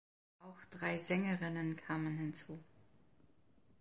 [0.39, 2.57] Auch drei Sängerinnen kamen hinzu.